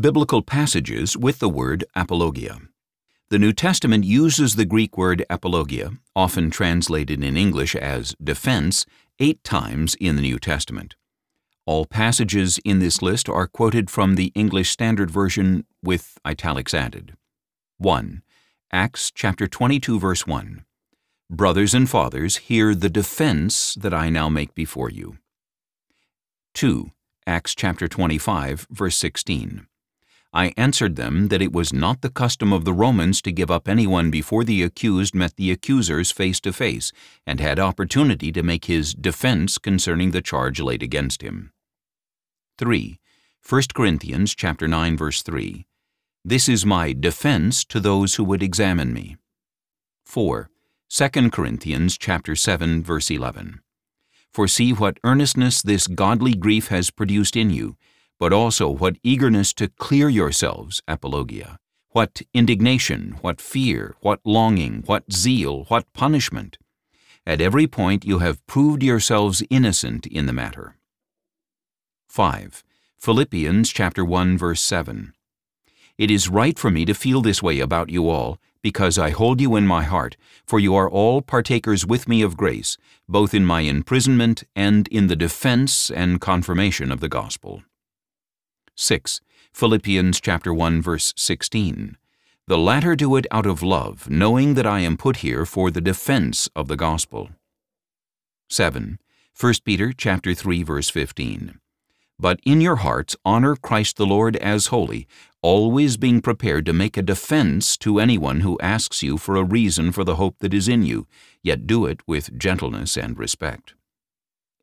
[0.00, 2.58] Biblical passages with the word apologia.
[3.28, 8.86] The New Testament uses the Greek word apologia, often translated in English as defense,
[9.18, 10.96] eight times in the New Testament.
[11.66, 17.14] All passages in this list are quoted from the English Standard Version with italics added.
[17.78, 18.22] 1.
[18.72, 20.64] Acts chapter 22 verse 1.
[21.28, 25.18] Brothers and fathers, hear the defense that I now make before you.
[26.54, 26.90] 2.
[27.26, 29.66] Acts chapter 25 verse 16.
[30.32, 33.68] I answered them that it was not the custom of the Romans to give up
[33.68, 36.92] anyone before the accused met the accusers face to face,
[37.26, 41.52] and had opportunity to make his defense concerning the charge laid against him.
[42.58, 43.00] 3.
[43.48, 45.66] 1 Corinthians chapter 9 verse 3.
[46.24, 49.16] This is my defense to those who would examine me.
[50.04, 50.48] 4.
[50.90, 53.60] 2 Corinthians chapter 7 verse 11.
[54.32, 57.76] For see what earnestness this godly grief has produced in you,
[58.20, 61.58] but also what eagerness to clear yourselves, apologia,
[61.92, 66.58] what indignation, what fear, what longing, what zeal, what punishment.
[67.26, 70.76] At every point you have proved yourselves innocent in the matter.
[72.08, 72.62] 5.
[72.98, 75.14] Philippians chapter 1 verse 7.
[75.96, 79.40] It is right for me to feel this way about you all, because I hold
[79.40, 82.76] you in my heart, for you are all partakers with me of grace,
[83.08, 87.62] both in my imprisonment and in the defense and confirmation of the gospel.
[88.80, 89.20] 6.
[89.52, 91.98] Philippians chapter 1 verse 16.
[92.46, 95.82] The latter do it out of love, knowing that I am put here for the
[95.82, 97.28] defense of the gospel.
[98.48, 98.98] 7.
[99.38, 101.60] 1 Peter chapter 3 verse 15.
[102.18, 105.06] But in your hearts honor Christ the Lord as holy,
[105.42, 109.92] always being prepared to make a defense to anyone who asks you for a reason
[109.92, 111.06] for the hope that is in you,
[111.42, 113.74] yet do it with gentleness and respect.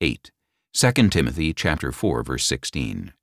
[0.02, 0.32] 8.
[0.74, 3.14] 2 Timothy chapter 4 verse 16.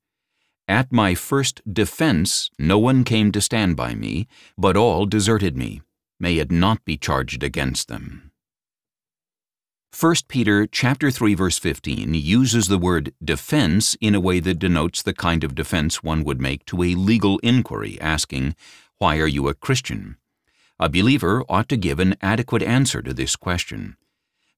[0.67, 4.27] At my first defense no one came to stand by me,
[4.57, 5.81] but all deserted me.
[6.19, 8.31] May it not be charged against them.
[9.97, 15.03] 1 Peter chapter 3 verse 15 uses the word defense in a way that denotes
[15.03, 18.55] the kind of defense one would make to a legal inquiry asking,
[18.97, 20.17] Why are you a Christian?
[20.79, 23.97] A believer ought to give an adequate answer to this question.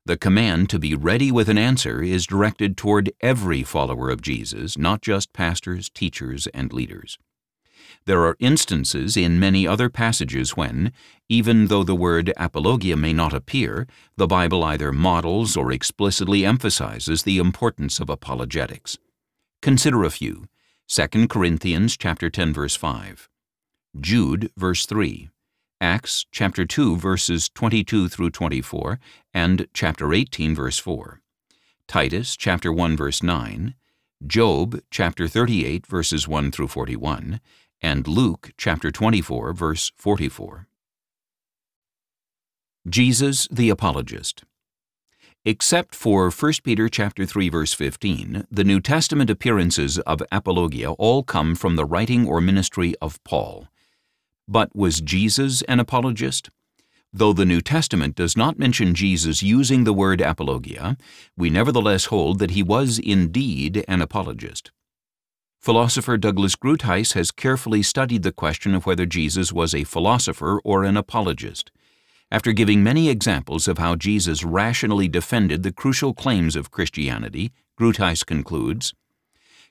[0.08, 4.78] The command to be ready with an answer is directed toward every follower of Jesus,
[4.78, 7.18] not just pastors, teachers, and leaders.
[8.06, 10.94] There are instances in many other passages when,
[11.28, 13.86] even though the word apologia may not appear,
[14.16, 18.98] the Bible either models or explicitly emphasizes the importance of apologetics.
[19.62, 20.46] Consider a few.
[20.88, 23.28] 2 Corinthians chapter 10 verse 5.
[24.00, 25.28] Jude verse 3.
[25.80, 29.00] Acts chapter 2 verses 22 through 24
[29.32, 31.22] and chapter 18 verse 4.
[31.88, 33.76] Titus chapter 1 verse 9,
[34.26, 37.40] Job chapter 38 verses 1 through 41,
[37.80, 40.68] and Luke chapter 24 verse 44.
[42.90, 44.46] Jesus the apologist.
[45.46, 51.22] Except for 1 Peter chapter 3 verse 15, the New Testament appearances of apologia all
[51.22, 53.68] come from the writing or ministry of Paul.
[54.48, 56.50] But was Jesus an apologist?
[57.12, 60.98] Though the New Testament does not mention Jesus using the word apologia,
[61.36, 64.72] we nevertheless hold that he was indeed an apologist.
[65.60, 70.84] Philosopher Douglas Groothuis has carefully studied the question of whether Jesus was a philosopher or
[70.84, 71.72] an apologist.
[72.32, 78.26] After giving many examples of how Jesus rationally defended the crucial claims of Christianity, Groothuis
[78.26, 78.94] concludes,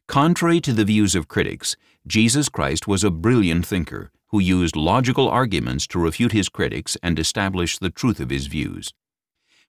[0.06, 5.30] Contrary to the views of critics, Jesus Christ was a brilliant thinker who used logical
[5.30, 8.92] arguments to refute his critics and establish the truth of his views.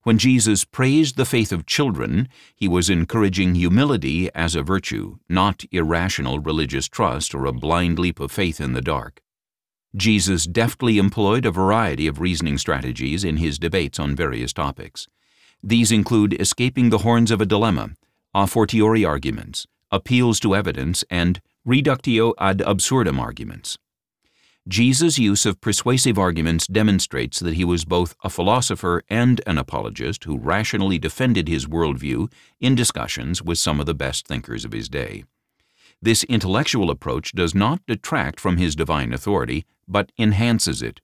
[0.03, 5.63] When Jesus praised the faith of children, he was encouraging humility as a virtue, not
[5.71, 9.21] irrational religious trust or a blind leap of faith in the dark.
[9.95, 15.07] Jesus deftly employed a variety of reasoning strategies in his debates on various topics.
[15.63, 17.91] These include escaping the horns of a dilemma,
[18.35, 23.77] a fortiori arguments, appeals to evidence, and reductio ad absurdum arguments.
[24.67, 30.25] Jesus' use of persuasive arguments demonstrates that he was both a philosopher and an apologist
[30.25, 32.29] who rationally defended his worldview
[32.59, 35.23] in discussions with some of the best thinkers of his day.
[36.01, 40.99] This intellectual approach does not detract from his divine authority, but enhances it.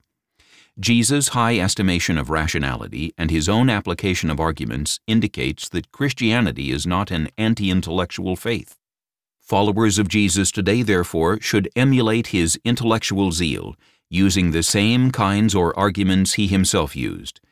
[0.78, 6.86] Jesus' high estimation of rationality and his own application of arguments indicates that Christianity is
[6.86, 8.76] not an anti-intellectual faith.
[9.44, 13.76] Followers of Jesus today, therefore, should emulate his intellectual zeal,
[14.08, 17.42] using the same kinds or arguments he himself used.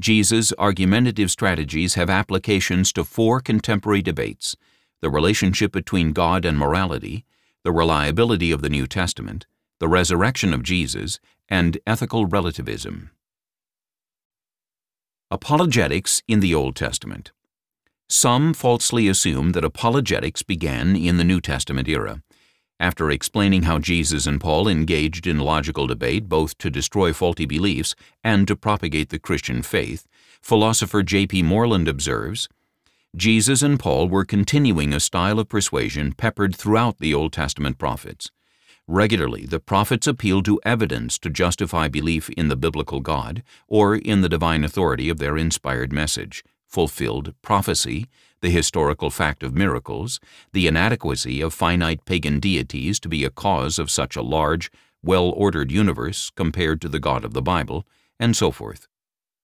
[0.00, 4.56] Jesus' argumentative strategies have applications to four contemporary debates
[5.02, 7.26] the relationship between God and morality,
[7.64, 9.46] the reliability of the New Testament,
[9.78, 11.20] the resurrection of Jesus,
[11.50, 13.10] and ethical relativism.
[15.30, 17.30] Apologetics in the Old Testament
[18.14, 22.22] Some falsely assume that apologetics began in the New Testament era.
[22.78, 27.94] After explaining how Jesus and Paul engaged in logical debate both to destroy faulty beliefs
[28.22, 30.06] and to propagate the Christian faith,
[30.42, 31.44] philosopher J.P.
[31.44, 32.50] Moreland observes,
[33.16, 38.30] Jesus and Paul were continuing a style of persuasion peppered throughout the Old Testament prophets.
[38.86, 44.20] Regularly, the prophets appealed to evidence to justify belief in the biblical God or in
[44.20, 48.06] the divine authority of their inspired message, fulfilled prophecy,
[48.40, 50.18] the historical fact of miracles,
[50.52, 54.70] the inadequacy of finite pagan deities to be a cause of such a large,
[55.02, 57.86] well-ordered universe compared to the God of the Bible,
[58.18, 58.88] and so forth.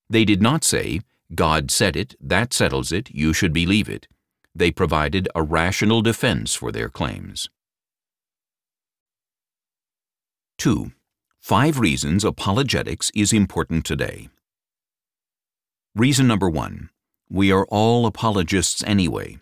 [0.09, 1.01] They did not say,
[1.35, 4.09] God said it, that settles it, you should believe it.
[4.55, 7.51] They provided a rational defense for their claims.
[10.57, 10.93] 2.
[11.39, 14.29] Five reasons apologetics is important today.
[15.95, 16.91] Reason number one.
[17.31, 19.37] We are all apologists anyway.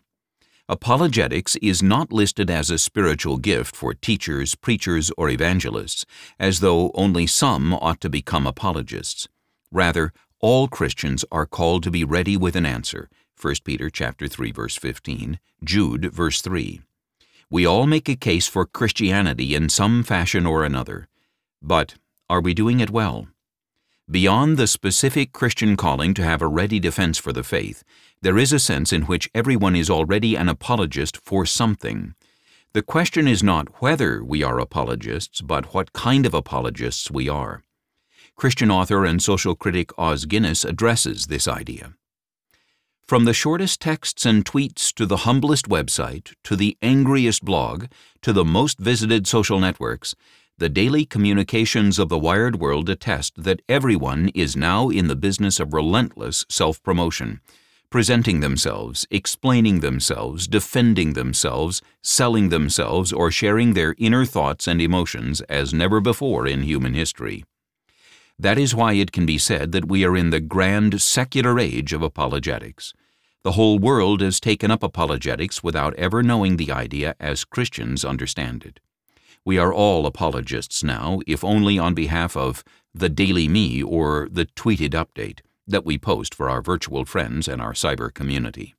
[0.68, 6.04] Apologetics is not listed as a spiritual gift for teachers, preachers, or evangelists,
[6.40, 9.28] as though only some ought to become apologists.
[9.70, 13.08] Rather, all Christians are called to be ready with an answer.
[13.40, 16.80] 1 Peter chapter 3 verse 15, Jude verse 3.
[17.48, 21.06] We all make a case for Christianity in some fashion or another.
[21.62, 21.94] But
[22.28, 23.28] are we doing it well?
[24.08, 27.82] Beyond the specific Christian calling to have a ready defense for the faith,
[28.22, 32.14] there is a sense in which everyone is already an apologist for something.
[32.72, 37.64] The question is not whether we are apologists, but what kind of apologists we are.
[38.36, 41.94] Christian author and social critic Os Guinness addresses this idea.
[43.08, 47.86] From the shortest texts and tweets to the humblest website, to the angriest blog,
[48.22, 50.14] to the most visited social networks,
[50.58, 55.60] the daily communications of the wired world attest that everyone is now in the business
[55.60, 57.40] of relentless self-promotion,
[57.90, 65.42] presenting themselves, explaining themselves, defending themselves, selling themselves, or sharing their inner thoughts and emotions
[65.42, 67.44] as never before in human history.
[68.38, 71.92] That is why it can be said that we are in the grand secular age
[71.92, 72.94] of apologetics.
[73.42, 78.64] The whole world has taken up apologetics without ever knowing the idea as Christians understand
[78.64, 78.80] it.
[79.46, 84.46] We are all apologists now, if only on behalf of the Daily Me or the
[84.46, 85.38] Tweeted Update
[85.68, 88.74] that we post for our virtual friends and our cyber community.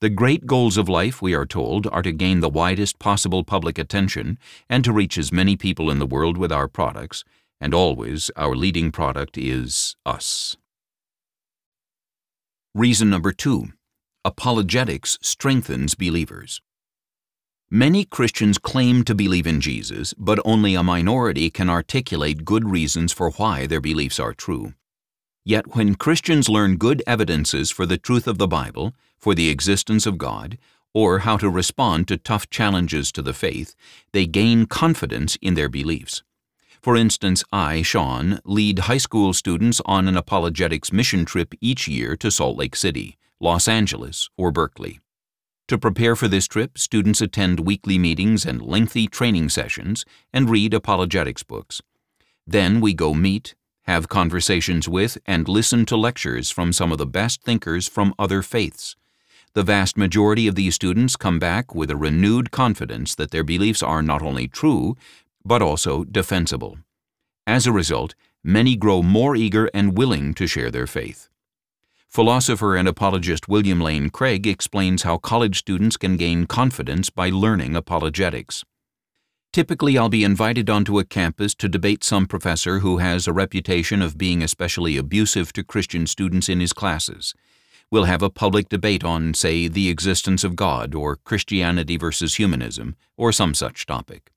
[0.00, 3.76] The great goals of life, we are told, are to gain the widest possible public
[3.76, 7.22] attention and to reach as many people in the world with our products
[7.60, 10.56] and always our leading product is us.
[12.74, 13.72] Reason number two,
[14.24, 16.62] apologetics strengthens believers.
[17.70, 23.12] Many Christians claim to believe in Jesus, but only a minority can articulate good reasons
[23.12, 24.74] for why their beliefs are true.
[25.44, 30.06] Yet when Christians learn good evidences for the truth of the Bible, for the existence
[30.06, 30.58] of God,
[30.94, 33.74] or how to respond to tough challenges to the faith,
[34.12, 36.22] they gain confidence in their beliefs.
[36.80, 42.16] For instance, I, Sean, lead high school students on an apologetics mission trip each year
[42.18, 45.00] to Salt Lake City, Los Angeles, or Berkeley.
[45.68, 50.72] To prepare for this trip, students attend weekly meetings and lengthy training sessions and read
[50.72, 51.82] apologetics books.
[52.46, 57.06] Then we go meet, have conversations with, and listen to lectures from some of the
[57.06, 58.94] best thinkers from other faiths.
[59.54, 63.82] The vast majority of these students come back with a renewed confidence that their beliefs
[63.82, 64.96] are not only true,
[65.44, 66.78] but also defensible.
[67.44, 71.28] As a result, many grow more eager and willing to share their faith.
[72.16, 77.76] Philosopher and apologist William Lane Craig explains how college students can gain confidence by learning
[77.76, 78.64] apologetics.
[79.52, 84.00] Typically, I'll be invited onto a campus to debate some professor who has a reputation
[84.00, 87.34] of being especially abusive to Christian students in his classes.
[87.90, 92.96] We'll have a public debate on, say, the existence of God or Christianity versus humanism,
[93.18, 94.32] or some such topic.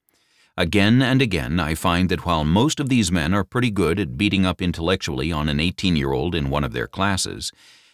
[0.59, 4.17] Again and again, I find that while most of these men are pretty good at
[4.17, 7.53] beating up intellectually on an 18-year-old in one of their classes,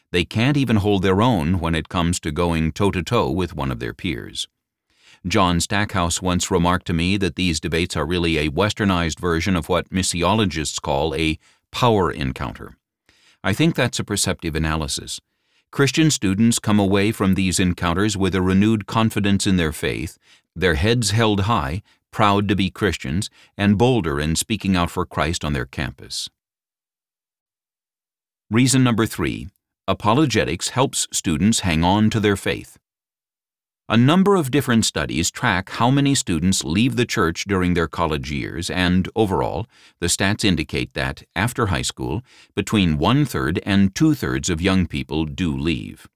[0.09, 3.55] they can't even hold their own when it comes to going toe-to-toe -to -toe with
[3.55, 4.47] one of their peers.
[5.27, 9.69] John Stackhouse once remarked to me that these debates are really a westernized version of
[9.69, 11.37] what missiologists call a
[11.69, 12.77] power encounter.
[13.43, 15.21] I think that's a perceptive analysis.
[15.69, 20.17] Christian students come away from these encounters with a renewed confidence in their faith,
[20.55, 21.83] their heads held high,
[22.15, 26.29] proud to be Christians, and bolder in speaking out for Christ on their campus.
[28.49, 29.49] Reason number three
[29.85, 32.77] apologetics helps students hang on to their faith.
[33.89, 38.31] A number of different studies track how many students leave the church during their college
[38.31, 39.67] years, and overall,
[39.99, 42.21] the stats indicate that, after high school,
[42.55, 46.07] between one third and two thirds of young people do leave.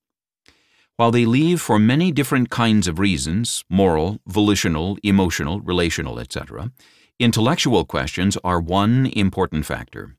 [0.99, 6.73] While they leave for many different kinds of reasons moral, volitional, emotional, relational, etc.
[7.19, 10.17] intellectual questions are one important factor.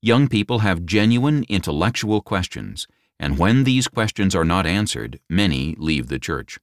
[0.00, 2.86] Young people have genuine intellectual questions
[3.18, 6.60] and when these questions are not answered, many leave the church.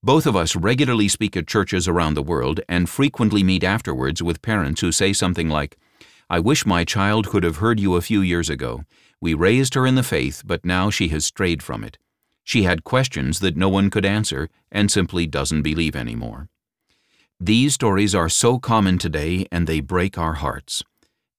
[0.00, 4.42] Both of us regularly speak at churches around the world and frequently meet afterwards with
[4.42, 5.76] parents who say something like,
[6.30, 8.84] I wish my child could have heard you a few years ago.
[9.20, 11.98] We raised her in the faith, but now she has strayed from it.
[12.48, 16.48] She had questions that no one could answer and simply doesn't believe anymore.
[17.38, 20.82] These stories are so common today and they break our hearts.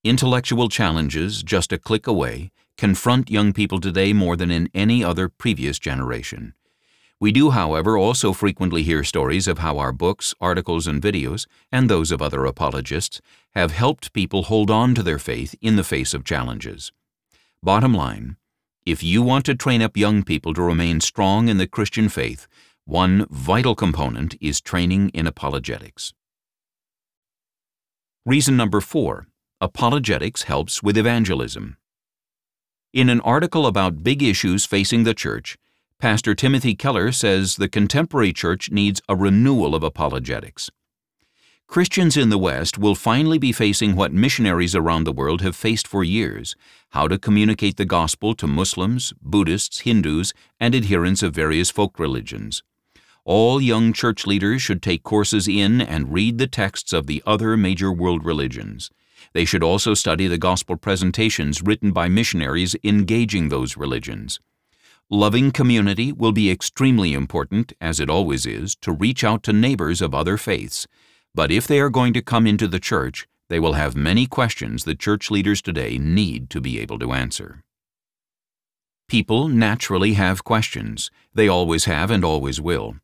[0.04, 5.28] Intellectual challenges, just a click away, confront young people today more than in any other
[5.28, 6.54] previous generation.
[7.18, 11.90] We do, however, also frequently hear stories of how our books, articles, and videos, and
[11.90, 13.20] those of other apologists,
[13.56, 16.92] have helped people hold on to their faith in the face of challenges.
[17.64, 18.36] Bottom line,
[18.86, 22.46] if you want to train up young people to remain strong in the Christian faith,
[22.84, 26.14] one vital component is training in apologetics.
[28.24, 29.26] Reason number four
[29.60, 31.76] Apologetics helps with evangelism.
[32.94, 35.58] In an article about big issues facing the church,
[35.98, 40.70] Pastor Timothy Keller says the contemporary church needs a renewal of apologetics.
[41.66, 45.86] Christians in the West will finally be facing what missionaries around the world have faced
[45.86, 46.56] for years
[46.90, 52.62] how to communicate the gospel to Muslims, Buddhists, Hindus, and adherents of various folk religions.
[53.24, 57.56] All young church leaders should take courses in and read the texts of the other
[57.56, 58.90] major world religions.
[59.34, 64.40] They should also study the gospel presentations written by missionaries engaging those religions.
[65.08, 70.00] Loving community will be extremely important, as it always is, to reach out to neighbors
[70.00, 70.86] of other faiths.
[71.34, 74.84] But if they are going to come into the church, they will have many questions
[74.84, 77.64] that church leaders today need to be able to answer.
[79.08, 81.10] People naturally have questions.
[81.34, 82.94] They always have and always will.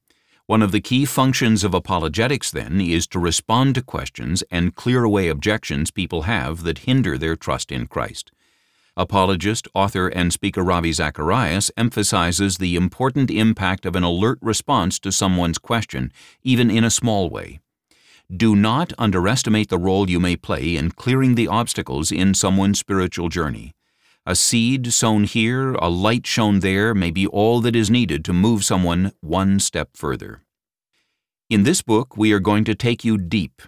[0.46, 5.02] One of the key functions of apologetics, then, is to respond to questions and clear
[5.02, 8.30] away objections people have that hinder their trust in Christ.
[8.96, 15.10] Apologist, author, and speaker Ravi Zacharias emphasizes the important impact of an alert response to
[15.10, 16.12] someone's question,
[16.44, 17.58] even in a small way.
[18.34, 23.28] Do not underestimate the role you may play in clearing the obstacles in someone's spiritual
[23.28, 23.72] journey.
[24.26, 28.32] A seed sown here, a light shown there, may be all that is needed to
[28.32, 30.42] move someone one step further.
[31.48, 33.62] In this book, we are going to take you deep.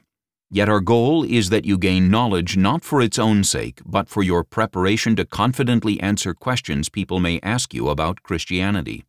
[0.51, 4.25] Yet our goal is that you gain knowledge not for its own sake, but for
[4.25, 9.05] your preparation to confidently answer questions people may ask you about Christianity.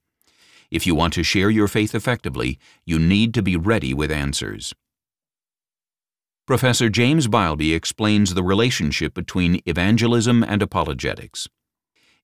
[0.70, 4.75] If you want to share your faith effectively, you need to be ready with answers.
[6.50, 11.48] Professor James Beilby explains the relationship between evangelism and apologetics.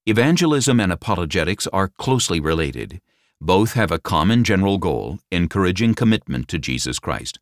[0.08, 3.02] Evangelism and apologetics are closely related.
[3.40, 7.38] Both have a common general goal, encouraging commitment to Jesus Christ.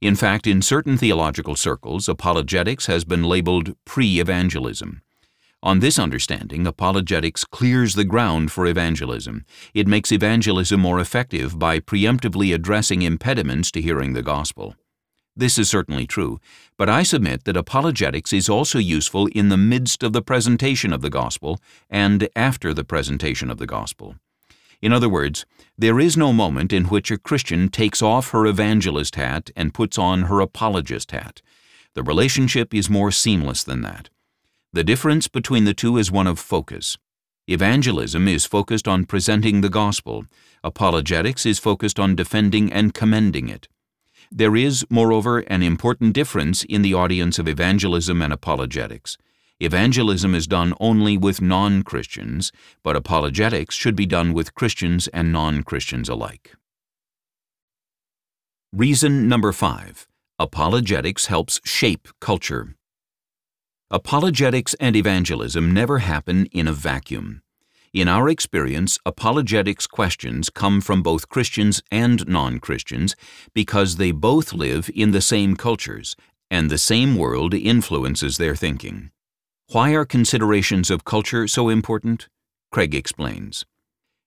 [0.00, 5.02] In fact, in certain theological circles, apologetics has been labeled pre-evangelism.
[5.62, 9.44] On this understanding, apologetics clears the ground for evangelism.
[9.74, 14.74] It makes evangelism more effective by preemptively addressing impediments to hearing the gospel.
[15.38, 16.40] This is certainly true,
[16.78, 21.02] but I submit that apologetics is also useful in the midst of the presentation of
[21.02, 24.16] the gospel and after the presentation of the gospel.
[24.80, 25.44] In other words,
[25.76, 29.98] there is no moment in which a Christian takes off her evangelist hat and puts
[29.98, 31.42] on her apologist hat.
[31.94, 34.08] The relationship is more seamless than that.
[34.72, 36.96] The difference between the two is one of focus.
[37.46, 40.24] Evangelism is focused on presenting the gospel.
[40.64, 43.68] Apologetics is focused on defending and commending it.
[44.30, 49.16] There is, moreover, an important difference in the audience of evangelism and apologetics.
[49.60, 52.52] Evangelism is done only with non-Christians,
[52.82, 56.54] but apologetics should be done with Christians and non-Christians alike.
[58.72, 60.06] Reason number five.
[60.38, 62.74] Apologetics helps shape culture.
[63.90, 67.40] Apologetics and evangelism never happen in a vacuum.
[67.96, 73.16] In our experience, apologetics questions come from both Christians and non Christians
[73.54, 76.14] because they both live in the same cultures
[76.50, 79.12] and the same world influences their thinking.
[79.72, 82.28] Why are considerations of culture so important?
[82.70, 83.64] Craig explains.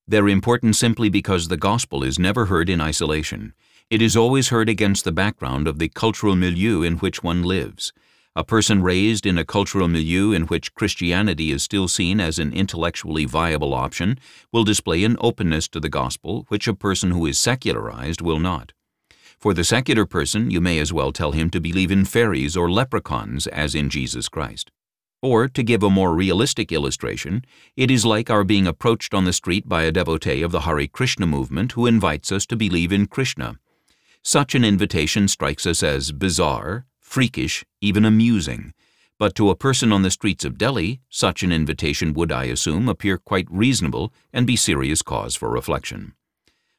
[0.08, 3.54] They're important simply because the gospel is never heard in isolation.
[3.92, 7.94] It is always heard against the background of the cultural milieu in which one lives.
[8.40, 12.54] A person raised in a cultural milieu in which Christianity is still seen as an
[12.54, 14.18] intellectually viable option
[14.54, 18.72] will display an openness to the gospel which a person who is secularized will not.
[19.38, 22.72] For the secular person, you may as well tell him to believe in fairies or
[22.72, 24.72] leprechauns as in Jesus Christ.
[25.22, 27.44] Or, to give a more realistic illustration,
[27.76, 30.88] it is like our being approached on the street by a devotee of the Hare
[30.88, 33.60] Krishna movement who invites us to believe in Krishna.
[34.24, 38.72] Such an invitation strikes us as bizarre, freakish, even amusing.
[39.18, 42.88] But to a person on the streets of Delhi, such an invitation would, I assume,
[42.88, 46.14] appear quite reasonable and be serious cause for reflection.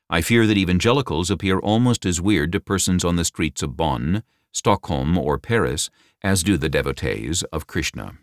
[0.08, 4.22] I fear that evangelicals appear almost as weird to persons on the streets of Bonn,
[4.52, 5.90] Stockholm, or Paris
[6.22, 8.18] as do the devotees of Krishna.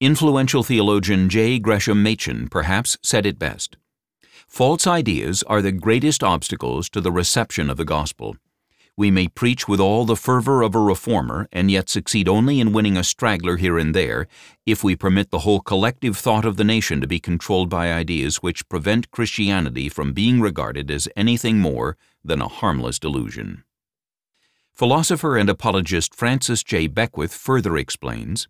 [0.00, 1.60] Influential theologian J.
[1.60, 3.76] Gresham Machen perhaps said it best.
[4.48, 8.36] False ideas are the greatest obstacles to the reception of the gospel.
[8.96, 12.72] We may preach with all the fervor of a reformer and yet succeed only in
[12.72, 14.28] winning a straggler here and there
[14.66, 18.36] if we permit the whole collective thought of the nation to be controlled by ideas
[18.36, 23.64] which prevent Christianity from being regarded as anything more than a harmless delusion.
[24.72, 26.86] Philosopher and apologist Francis J.
[26.86, 28.46] Beckwith further explains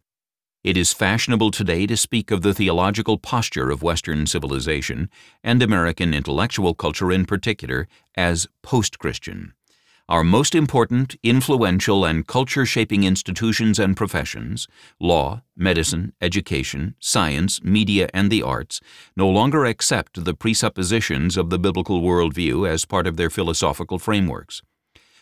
[0.63, 5.11] it is fashionable today to speak of the theological posture of Western civilization,
[5.43, 7.87] and American intellectual culture in particular,
[8.17, 9.53] as post Christian.
[10.07, 14.69] Our most important, influential, and culture shaping institutions and professions
[15.01, 18.83] law, medicine, education, science, media, and the arts
[19.17, 24.61] no longer accept the presuppositions of the biblical worldview as part of their philosophical frameworks.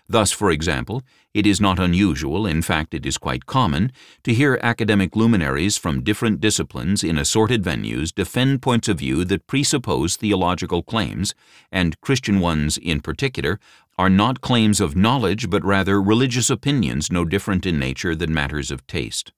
[0.08, 3.92] Thus, for example, it is not unusual, in fact it is quite common,
[4.24, 9.46] to hear academic luminaries from different disciplines in assorted venues defend points of view that
[9.46, 11.34] presuppose theological claims,
[11.70, 13.58] and Christian ones in particular,
[13.98, 18.70] are not claims of knowledge but rather religious opinions no different in nature than matters
[18.70, 19.32] of taste.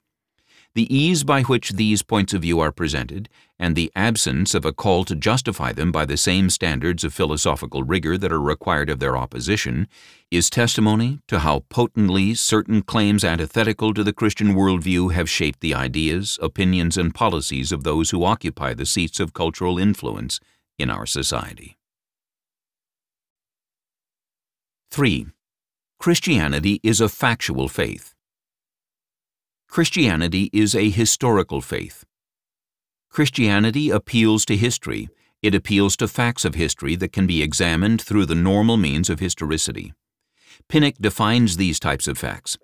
[0.74, 3.28] The ease by which these points of view are presented,
[3.60, 7.84] and the absence of a call to justify them by the same standards of philosophical
[7.84, 9.86] rigor that are required of their opposition,
[10.32, 15.74] is testimony to how potently certain claims antithetical to the Christian worldview have shaped the
[15.74, 20.40] ideas, opinions, and policies of those who occupy the seats of cultural influence
[20.76, 21.76] in our society.
[24.94, 25.26] 3.
[25.98, 28.14] Christianity is a factual faith.
[29.68, 32.04] Christianity is a historical faith.
[33.10, 35.08] Christianity appeals to history.
[35.42, 39.18] It appeals to facts of history that can be examined through the normal means of
[39.18, 39.92] historicity.
[40.68, 42.56] Pinnock defines these types of facts.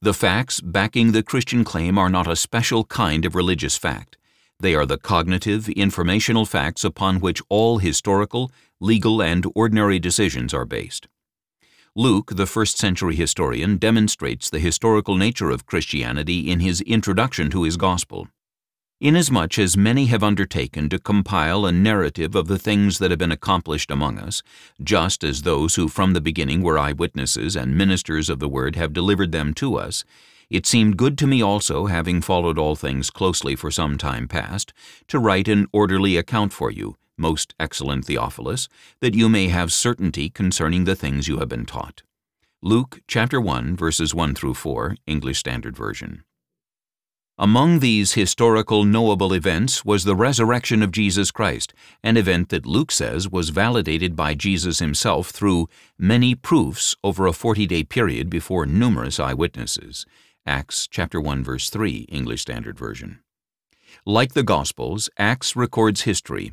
[0.00, 4.16] The facts backing the Christian claim are not a special kind of religious fact.
[4.60, 10.64] They are the cognitive, informational facts upon which all historical, legal, and ordinary decisions are
[10.64, 11.08] based.
[11.96, 17.62] Luke, the first century historian, demonstrates the historical nature of Christianity in his introduction to
[17.62, 18.26] his gospel.
[19.00, 23.30] Inasmuch as many have undertaken to compile a narrative of the things that have been
[23.30, 24.42] accomplished among us,
[24.82, 28.92] just as those who from the beginning were eyewitnesses and ministers of the word have
[28.92, 30.04] delivered them to us,
[30.50, 34.72] it seemed good to me also, having followed all things closely for some time past,
[35.06, 38.68] to write an orderly account for you, most excellent Theophilus,
[39.00, 42.02] that you may have certainty concerning the things you have been taught.
[42.62, 46.24] Luke chapter 1 verses 1 through 4, English Standard Version.
[47.36, 52.92] Among these historical knowable events was the resurrection of Jesus Christ, an event that Luke
[52.92, 59.18] says was validated by Jesus himself through many proofs over a 40-day period before numerous
[59.18, 60.06] eyewitnesses.
[60.46, 63.18] Acts chapter 1 verse 3, English Standard Version.
[64.06, 66.52] Like the Gospels, Acts records history,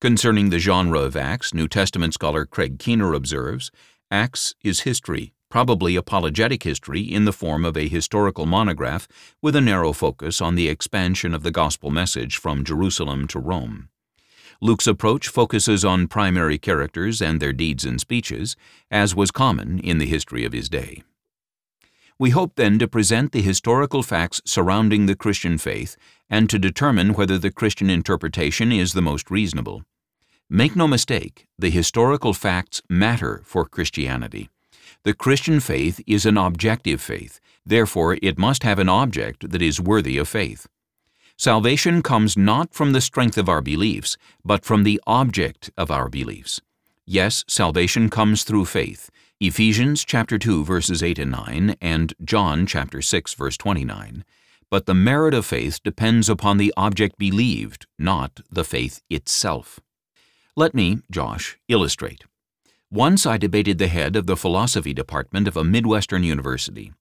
[0.00, 3.70] Concerning the genre of Acts, New Testament scholar Craig Keener observes,
[4.10, 9.06] Acts is history, probably apologetic history in the form of a historical monograph
[9.42, 13.90] with a narrow focus on the expansion of the gospel message from Jerusalem to Rome.
[14.62, 18.56] Luke's approach focuses on primary characters and their deeds and speeches,
[18.90, 21.02] as was common in the history of his day.
[22.18, 25.98] We hope then to present the historical facts surrounding the Christian faith
[26.30, 29.84] and to determine whether the Christian interpretation is the most reasonable.
[30.52, 34.50] Make no mistake, the historical facts matter for Christianity.
[35.04, 39.80] The Christian faith is an objective faith, therefore it must have an object that is
[39.80, 40.66] worthy of faith.
[41.36, 46.08] Salvation comes not from the strength of our beliefs, but from the object of our
[46.08, 46.60] beliefs.
[47.06, 49.08] Yes, salvation comes through faith.
[49.38, 54.24] Ephesians chapter 2 verses 8 and 9 and John chapter 6 verse 29.
[54.68, 59.78] But the merit of faith depends upon the object believed, not the faith itself.
[60.60, 62.24] Let me, Josh, illustrate.
[62.90, 66.92] Once I debated the head of the philosophy department of a Midwestern university.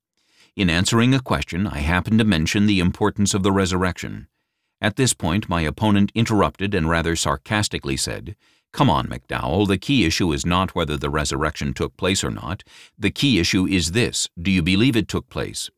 [0.55, 4.29] In answering a question, I happened to mention the importance of the resurrection.
[4.79, 8.37] At this point, my opponent interrupted and rather sarcastically said,
[8.71, 12.63] Come on, McDowell, the key issue is not whether the resurrection took place or not.
[12.97, 15.69] The key issue is this do you believe it took place?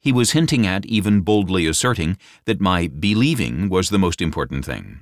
[0.00, 5.00] He was hinting at, even boldly asserting, that my believing was the most important thing.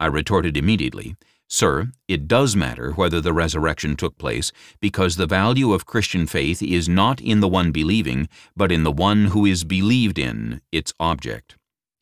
[0.00, 1.16] I retorted immediately,
[1.52, 6.62] Sir, it does matter whether the resurrection took place because the value of Christian faith
[6.62, 10.94] is not in the one believing, but in the one who is believed in, its
[11.00, 11.56] object.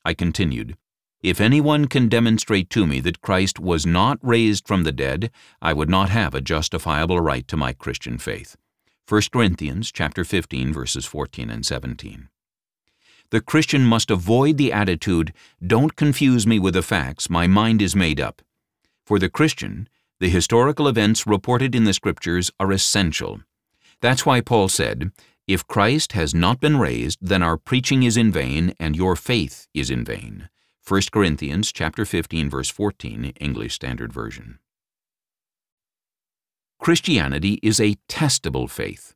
[0.05, 0.77] I continued,
[1.23, 5.31] If anyone can demonstrate to me that Christ was not raised from the dead,
[5.63, 8.55] I would not have a justifiable right to my Christian faith.
[9.09, 12.29] 1 Corinthians chapter 15 verses 14 and 17.
[13.31, 15.33] The Christian must avoid the attitude,
[15.67, 18.43] don't confuse me with the facts, my mind is made up.
[19.09, 19.89] For the Christian,
[20.21, 23.41] the historical events reported in the Scriptures are essential.
[24.03, 25.13] That's why Paul said,
[25.47, 29.67] If Christ has not been raised, then our preaching is in vain and your faith
[29.73, 30.51] is in vain.
[30.87, 34.59] 1 Corinthians chapter 15 verse 14, English Standard Version.
[36.79, 39.15] Christianity is a testable faith.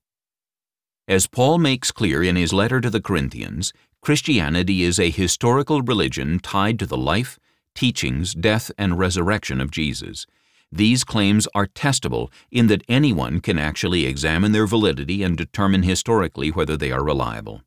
[1.06, 6.38] As Paul makes clear in his letter to the Corinthians, Christianity is a historical religion
[6.38, 7.38] tied to the life,
[7.74, 10.26] teachings, death, and resurrection of Jesus.
[10.70, 16.50] These claims are testable in that anyone can actually examine their validity and determine historically
[16.50, 17.62] whether they are reliable.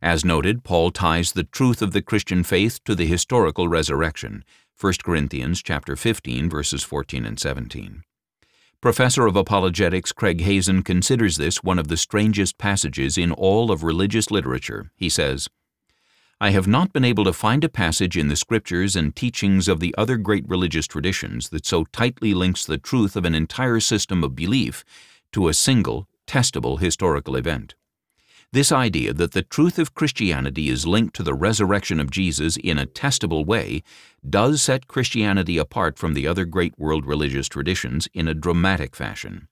[0.00, 4.44] As noted, Paul ties the truth of the Christian faith to the historical resurrection,
[4.80, 8.02] 1 Corinthians chapter 15 verses 14 and 17.
[8.80, 13.82] Professor of Apologetics Craig Hazen considers this one of the strangest passages in all of
[13.82, 14.90] religious literature.
[14.96, 15.50] He says,
[16.42, 19.78] I have not been able to find a passage in the scriptures and teachings of
[19.78, 24.24] the other great religious traditions that so tightly links the truth of an entire system
[24.24, 24.82] of belief
[25.32, 27.74] to a single, testable historical event.
[28.52, 32.78] This idea that the truth of Christianity is linked to the resurrection of Jesus in
[32.78, 33.82] a testable way
[34.26, 39.46] does set Christianity apart from the other great world religious traditions in a dramatic fashion.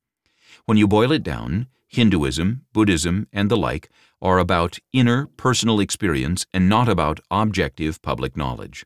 [0.64, 6.46] When you boil it down, Hinduism, Buddhism, and the like are about inner personal experience
[6.52, 8.84] and not about objective public knowledge.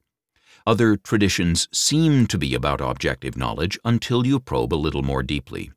[0.67, 5.73] Other traditions seem to be about objective knowledge until you probe a little more deeply.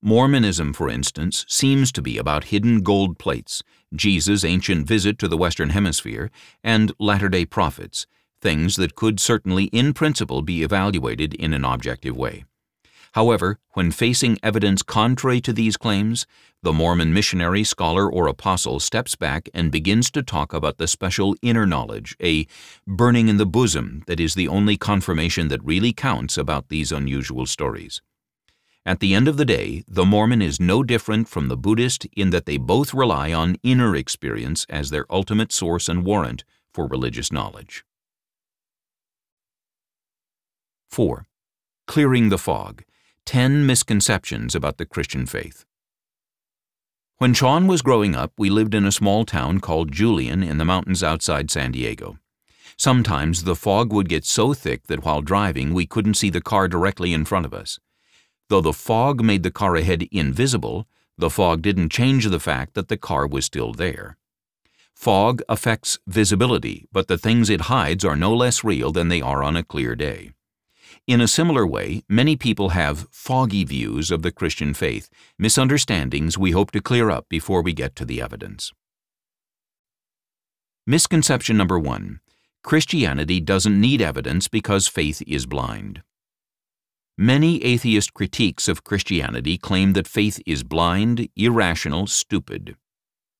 [0.00, 3.62] Mormonism, for instance, seems to be about hidden gold plates,
[3.94, 6.30] Jesus' ancient visit to the Western Hemisphere,
[6.62, 8.06] and Latter day Prophets,
[8.40, 12.44] things that could certainly in principle be evaluated in an objective way.
[13.18, 16.24] However, when facing evidence contrary to these claims,
[16.62, 21.34] the Mormon missionary, scholar, or apostle steps back and begins to talk about the special
[21.42, 22.46] inner knowledge, a
[22.86, 27.44] burning in the bosom that is the only confirmation that really counts about these unusual
[27.44, 28.00] stories.
[28.86, 32.30] At the end of the day, the Mormon is no different from the Buddhist in
[32.30, 37.32] that they both rely on inner experience as their ultimate source and warrant for religious
[37.32, 37.84] knowledge.
[40.88, 41.26] 4.
[41.88, 42.84] Clearing the Fog
[43.28, 45.66] 10 Misconceptions about the Christian Faith.
[47.18, 50.64] When Sean was growing up, we lived in a small town called Julian in the
[50.64, 52.16] mountains outside San Diego.
[52.78, 56.68] Sometimes the fog would get so thick that while driving we couldn't see the car
[56.68, 57.78] directly in front of us.
[58.48, 60.88] Though the fog made the car ahead invisible,
[61.18, 64.16] the fog didn't change the fact that the car was still there.
[64.94, 69.42] Fog affects visibility, but the things it hides are no less real than they are
[69.42, 70.30] on a clear day.
[71.08, 76.50] In a similar way, many people have foggy views of the Christian faith, misunderstandings we
[76.50, 78.74] hope to clear up before we get to the evidence.
[80.86, 82.20] Misconception number one
[82.62, 86.02] Christianity doesn't need evidence because faith is blind.
[87.16, 92.76] Many atheist critiques of Christianity claim that faith is blind, irrational, stupid.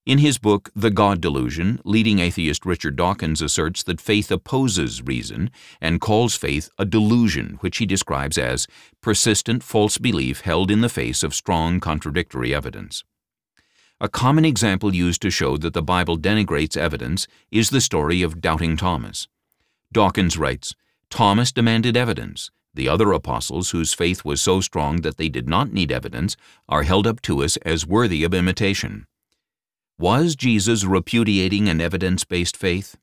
[0.08, 5.50] In his book, The God Delusion, leading atheist Richard Dawkins asserts that faith opposes reason
[5.82, 8.66] and calls faith a delusion, which he describes as
[9.02, 13.04] persistent false belief held in the face of strong contradictory evidence.
[14.00, 18.40] A common example used to show that the Bible denigrates evidence is the story of
[18.40, 19.28] Doubting Thomas.
[19.92, 20.74] Dawkins writes,
[21.10, 22.50] Thomas demanded evidence.
[22.72, 26.34] The other apostles, whose faith was so strong that they did not need evidence,
[26.66, 29.04] are held up to us as worthy of imitation.
[30.00, 32.96] Was Jesus repudiating an evidence-based faith?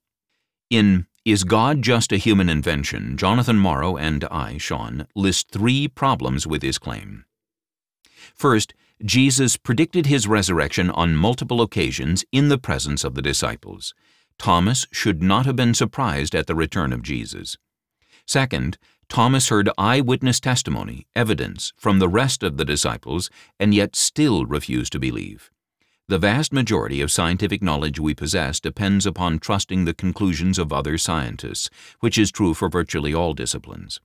[0.70, 3.18] In Is God just a human invention?
[3.18, 7.26] Jonathan Morrow and I, Sean, list three problems with his claim.
[8.34, 13.94] First, Jesus predicted his resurrection on multiple occasions in the presence of the disciples.
[14.40, 17.58] Thomas should not have been surprised at the return of Jesus.
[18.26, 18.78] Second,
[19.10, 23.30] Thomas heard eyewitness testimony, evidence, from the rest of the disciples,
[23.60, 25.52] and yet still refused to believe.
[26.08, 31.00] The vast majority of scientific knowledge we possess depends upon trusting the conclusions of other
[31.00, 34.00] scientists, which is true for virtually all disciplines.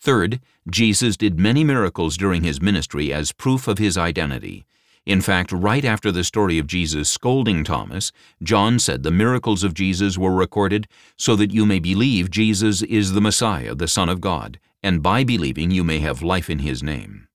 [0.00, 4.66] Third, Jesus did many miracles during his ministry as proof of his identity.
[5.04, 9.74] In fact, right after the story of Jesus scolding Thomas, John said the miracles of
[9.74, 10.86] Jesus were recorded
[11.16, 15.24] so that you may believe Jesus is the Messiah, the Son of God, and by
[15.24, 17.26] believing you may have life in his name.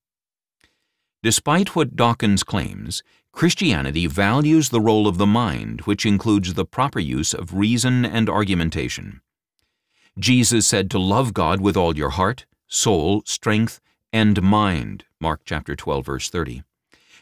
[1.23, 6.99] Despite what Dawkins claims, Christianity values the role of the mind, which includes the proper
[6.99, 9.21] use of reason and argumentation.
[10.19, 13.79] Jesus said to love God with all your heart, soul, strength,
[14.11, 15.05] and mind.
[15.19, 16.63] Mark chapter 12 verse 30.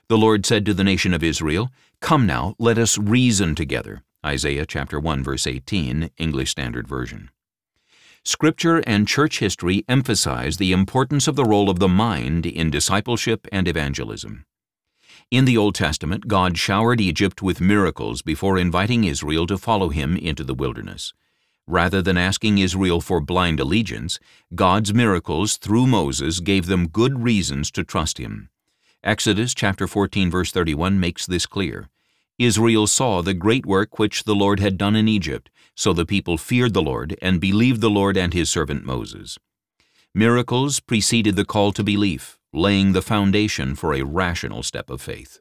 [0.07, 1.69] The Lord said to the nation of Israel,
[2.01, 4.03] Come now, let us reason together.
[4.25, 7.29] Isaiah chapter 1 verse 18, English Standard Version.
[8.23, 13.47] Scripture and church history emphasize the importance of the role of the mind in discipleship
[13.51, 14.45] and evangelism.
[15.31, 20.17] In the Old Testament, God showered Egypt with miracles before inviting Israel to follow him
[20.17, 21.13] into the wilderness.
[21.67, 24.17] Rather than asking Israel for blind allegiance,
[24.55, 28.49] God's miracles through Moses gave them good reasons to trust him.
[29.03, 31.89] Exodus chapter 14 verse 31 makes this clear.
[32.39, 36.39] Israel saw the great work which the Lord had done in Egypt, so the people
[36.39, 39.37] feared the Lord and believed the Lord and his servant Moses.
[40.11, 45.39] Miracles preceded the call to belief, laying the foundation for a rational step of faith.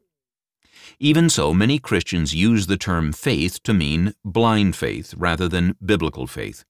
[0.98, 6.26] Even so, many Christians use the term faith to mean blind faith rather than biblical
[6.26, 6.64] faith.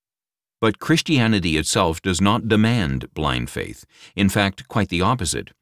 [0.60, 3.84] But Christianity itself does not demand blind faith.
[4.16, 5.52] In fact, quite the opposite.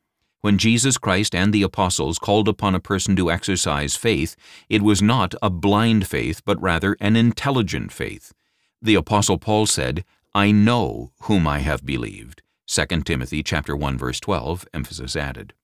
[0.41, 4.37] When Jesus Christ and the apostles called upon a person to exercise faith,
[4.69, 8.33] it was not a blind faith, but rather an intelligent faith.
[8.81, 12.43] The apostle Paul said, I know whom I have believed.
[12.67, 15.55] 2 Timothy chapter 1 verse 12, emphasis added.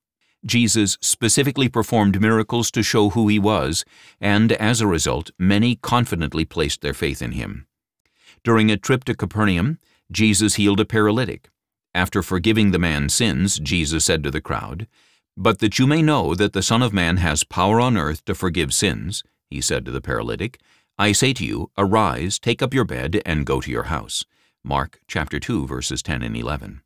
[0.44, 3.84] Jesus specifically performed miracles to show who he was,
[4.20, 7.66] and as a result, many confidently placed their faith in him.
[8.42, 9.78] During a trip to Capernaum,
[10.10, 11.48] Jesus healed a paralytic.
[11.94, 14.88] After forgiving the man's sins, Jesus said to the crowd,
[15.36, 18.34] But that you may know that the Son of Man has power on earth to
[18.34, 20.58] forgive sins, he said to the paralytic,
[20.98, 24.24] I say to you, arise, take up your bed, and go to your house.
[24.64, 26.82] Mark chapter 2, verses 10 and 11.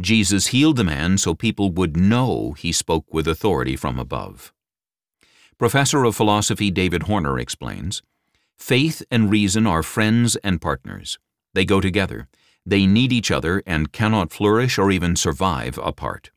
[0.00, 4.52] Jesus healed the man so people would know he spoke with authority from above.
[5.56, 8.02] Professor of Philosophy David Horner explains,
[8.56, 11.18] Faith and reason are friends and partners.
[11.54, 12.28] They go together.
[12.66, 16.30] They need each other and cannot flourish or even survive apart.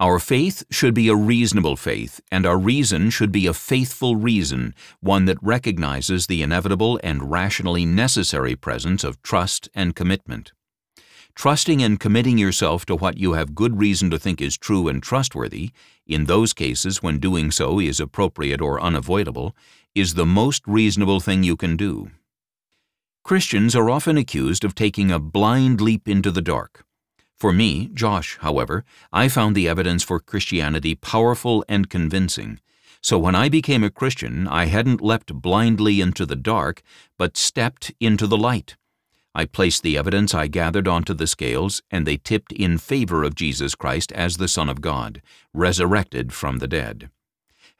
[0.00, 4.74] Our faith should be a reasonable faith, and our reason should be a faithful reason,
[5.00, 10.52] one that recognizes the inevitable and rationally necessary presence of trust and commitment.
[11.34, 15.02] Trusting and committing yourself to what you have good reason to think is true and
[15.02, 15.70] trustworthy,
[16.06, 19.56] in those cases when doing so is appropriate or unavoidable,
[19.94, 22.10] is the most reasonable thing you can do.
[23.24, 26.84] Christians are often accused of taking a blind leap into the dark.
[27.38, 32.60] For me, Josh, however, I found the evidence for Christianity powerful and convincing.
[33.00, 36.82] So when I became a Christian, I hadn't leapt blindly into the dark,
[37.18, 38.76] but stepped into the light.
[39.34, 43.34] I placed the evidence I gathered onto the scales, and they tipped in favor of
[43.34, 45.22] Jesus Christ as the Son of God,
[45.54, 47.08] resurrected from the dead.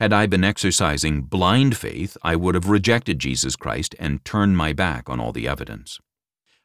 [0.01, 4.73] Had I been exercising blind faith, I would have rejected Jesus Christ and turned my
[4.73, 6.01] back on all the evidence.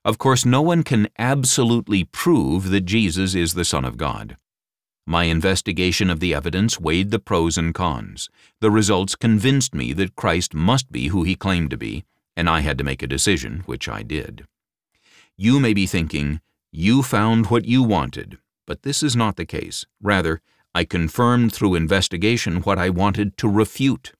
[0.05, 4.37] Of course, no one can absolutely prove that Jesus is the Son of God.
[5.05, 8.29] My investigation of the evidence weighed the pros and cons.
[8.61, 12.05] The results convinced me that Christ must be who he claimed to be,
[12.37, 14.45] and I had to make a decision, which I did.
[15.39, 19.85] You may be thinking, you found what you wanted, but this is not the case.
[20.01, 20.41] Rather,
[20.73, 24.13] I confirmed through investigation what I wanted to refute.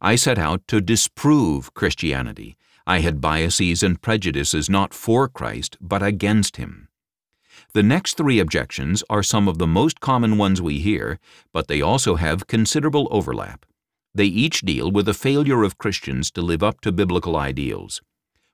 [0.00, 2.56] I set out to disprove Christianity.
[2.86, 6.88] I had biases and prejudices not for Christ, but against him.
[7.74, 11.18] The next three objections are some of the most common ones we hear,
[11.52, 13.66] but they also have considerable overlap.
[14.14, 18.00] They each deal with the failure of Christians to live up to biblical ideals.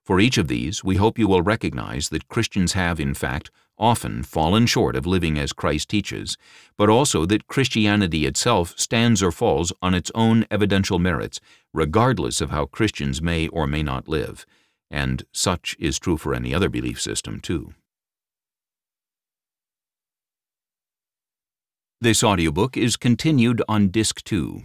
[0.05, 4.23] For each of these, we hope you will recognize that Christians have, in fact, often
[4.23, 6.37] fallen short of living as Christ teaches,
[6.77, 11.41] but also that Christianity itself stands or falls on its own evidential merits,
[11.73, 14.45] regardless of how Christians may or may not live.
[14.93, 17.73] and such is true for any other belief system, too.
[22.01, 24.65] This audiobook is continued on Disc 2.